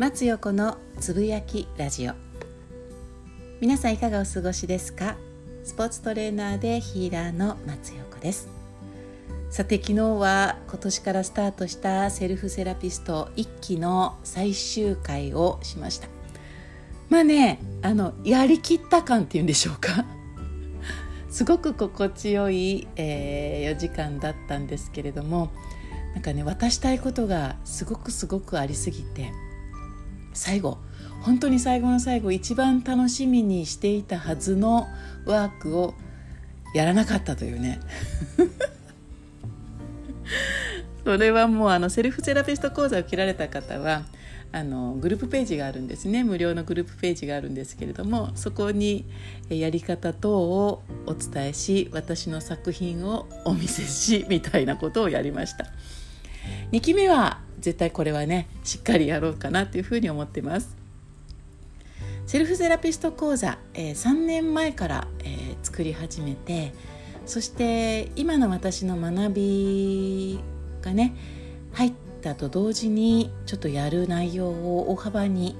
[0.00, 2.14] 松横のつぶやきラジオ。
[3.60, 5.18] 皆さんいかがお過ごしですか？
[5.62, 8.48] スポーツトレーナーでヒーラーの松横です。
[9.50, 16.08] さて昨日は今年からスタートしたセルフセラピスト1期の最終回をしました。
[17.10, 20.06] まあねあのやりきった感っていうんでしょうか？
[21.28, 25.50] すごく心地よい、えー、4時間だったんですけれども
[26.14, 29.30] なんかね渡したいことがすごくすごくありすぎて
[30.32, 30.78] 最後
[31.22, 34.86] 本当に最後の最後一番楽しみにしていたはずの
[35.26, 35.94] ワークを
[36.74, 37.80] やらなかったというね。
[41.04, 44.04] それはもうあのセルフセラピスト講座を受けられた方は
[44.52, 46.24] あのグループページがあるんですね。
[46.24, 49.06] 無料のグループページがあるんですけれどもそこに
[49.48, 55.66] やり方等をお伝えし私の作品をお見せしみたいなことをやりました。
[56.72, 60.76] 2期目は絶対これはねしっかりやろうかなというふうに思ってます。
[62.26, 66.72] セルフセラピスト講座、えー、3年前から、えー、作り始めて
[67.26, 70.40] そして今の私の学び
[70.80, 71.12] がね
[71.72, 75.56] 入ったと同時にちょっとやる内容を大幅に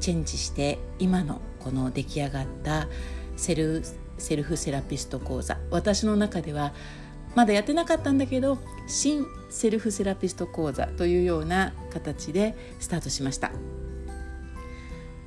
[0.00, 2.88] チェンジして今のこの出来上がった
[3.36, 3.82] セル
[4.16, 6.72] セルフセラピスト講座私の中では
[7.38, 8.58] まだやってなかったんだけど
[8.88, 13.52] 新セルフセラピスト講座というような形でスタートしました。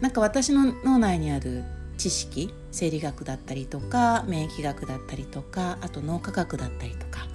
[0.02, 1.64] なんか私の脳内にある
[1.98, 7.28] 知識生理学だったりとか免疫学だったりとかあと脳科学だったりとか、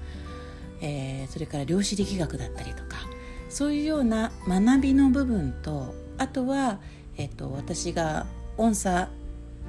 [0.82, 2.98] えー、それから量子力学だったりとか
[3.48, 6.80] そういうような学びの部分とあとは、
[7.16, 8.26] えーと、私が
[8.58, 9.08] 音差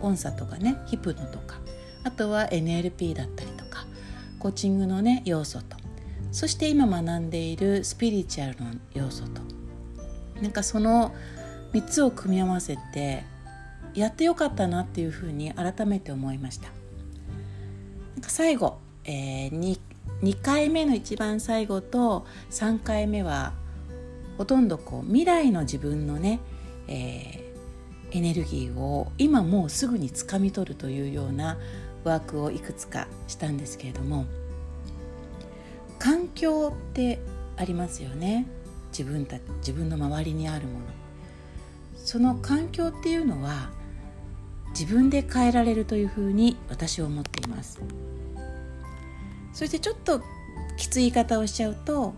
[0.01, 1.61] 音差とかねヒプノとか
[2.03, 3.66] あとは NLP だったりとか。
[4.37, 5.77] コーチングのね要素と。
[6.31, 9.41] そして今学んでいるスピリチュアルの要素と。
[10.41, 11.15] なんかその
[11.73, 13.23] 3つを組み合わせて
[13.93, 16.69] やってよかったなっていうふうに改めて思いました。
[18.15, 19.77] なんか最後、えー、
[20.21, 23.53] 2, 回目の一番最後と3回目は
[24.37, 26.39] ほとんどこう未来の自分のね、
[26.87, 31.57] えー、エネルギーを今もうすぐにつかみ取るというような
[32.07, 34.25] ワークをいくつかしたんですけれども
[35.99, 37.19] 環境って
[37.57, 38.45] ありますよね。
[38.91, 40.85] 自分た自分の周りにあるもの。
[41.95, 43.69] その環境っていうのは
[44.69, 47.81] 自分で変えられるというふうに私は思っています。
[49.53, 50.21] そしてちょっと
[50.77, 52.13] きつい言い方をしちゃうと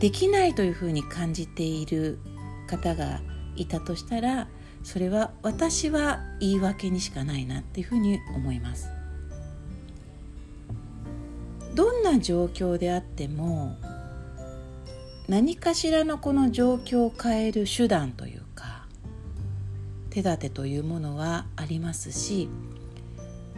[0.00, 2.18] できないというふうに感じている
[2.66, 3.20] 方が
[3.58, 4.48] いたとしたら
[4.82, 8.88] それは私は言い訳にしかないなっていうふうに思います
[11.74, 13.76] どんな状況であっても
[15.28, 18.86] 何かしらのこの状況を変える手段というか
[20.10, 22.48] 手立てというものはありますし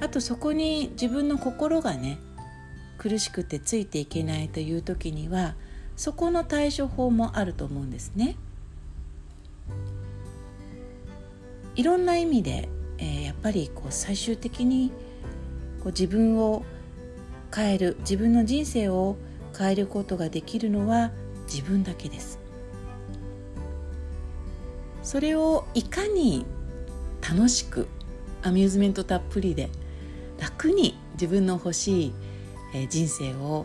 [0.01, 2.19] あとそこに自分の心がね
[2.99, 5.55] 苦しくてついていけないという時には
[5.97, 8.37] そこの対処法もあると思うんですね。
[11.81, 12.69] いろんな意味で、
[12.99, 14.93] えー、やっぱりこう最終的に
[15.83, 16.63] こう自分を
[17.55, 19.17] 変える自分の人生を
[19.59, 21.11] 変えることができるのは
[21.47, 22.39] 自分だけです。
[25.03, 26.45] それをいかに
[27.27, 27.89] 楽しく
[28.43, 29.71] アミューズメントたっぷりで
[30.39, 32.13] 楽に自分の欲しい
[32.91, 33.65] 人生を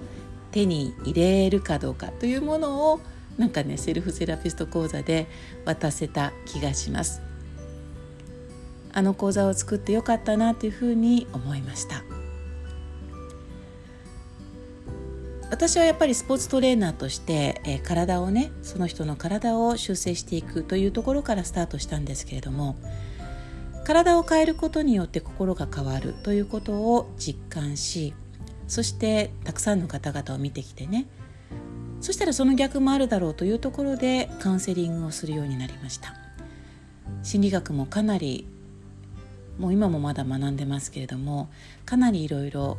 [0.51, 3.01] 手に入れるかどうかというものを
[3.37, 5.27] なんかねセルフセラピスト講座で
[5.65, 7.24] 渡せた気がします。
[8.95, 12.01] あの講座を作ってよかったなというふうに思いました。
[15.51, 22.75] 私はやっぱりスポーツトレーナーとして、え、体をねその人の体を修正していくというところからスタートしたんですけれども
[23.85, 28.13] 体を変えることによって心が変わるということを実感し
[28.67, 31.05] そしてたくさんの方々を見てきてね
[32.01, 36.15] そしたらその逆もあるだろうというところでカウンセリングをするようになりました。
[37.23, 38.47] 心理学もかなり
[39.57, 41.49] もう今もまだ学んでますけれども
[41.85, 42.77] かなりいろいろ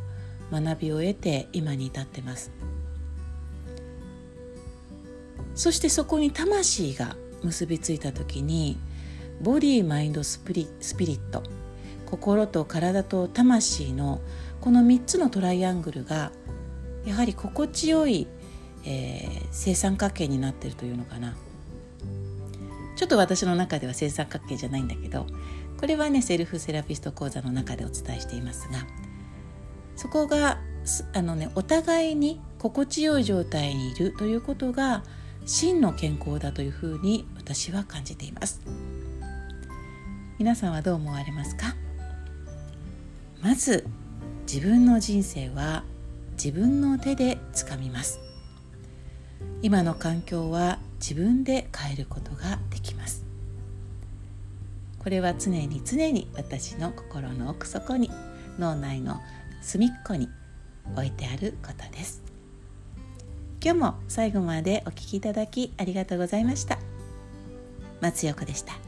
[0.50, 2.50] 学びを得て今に至ってます。
[5.55, 8.78] そしてそこに魂が結びついた時に
[9.40, 11.43] ボディマインドスピリスピリット
[12.05, 14.20] 心と体と魂の
[14.61, 16.31] この3つのトライアングルが
[17.06, 18.26] やはり心地よい、
[18.84, 21.37] えー、正三角形になってるというのかな。
[22.96, 25.26] ちょっと私の中では正三角形じゃないんだけど
[25.78, 28.87] これはねセルフセラピスト講座の中でお伝えしていますが
[29.94, 30.58] そこが
[31.14, 35.02] あのねお互いに心地よい状態にいるということが
[35.44, 38.61] 真の健康だというふうに私は感じています。
[40.38, 41.75] 皆さんはどう思われますか？
[43.43, 43.87] まず
[44.52, 45.84] 自分の人生は
[46.32, 48.20] 自分の手でつかみます。
[49.62, 53.15] 今の環境は自分で変えることができます。
[55.06, 58.11] これは常に常に私の心の奥底に
[58.58, 59.20] 脳内の
[59.62, 60.29] 隅っこに
[60.97, 62.25] 置いてあることです。
[63.64, 66.81] 今日も最後までお聴きいただきありがとうございました。
[68.00, 68.85] 松横でした。